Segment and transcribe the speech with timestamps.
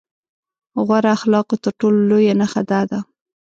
[0.85, 2.99] غوره اخلاقو تر ټولو لويه نښه دا ده.